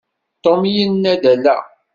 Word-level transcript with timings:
Tom 0.43 0.59
yenna-d 0.75 1.23
ala. 1.33 1.57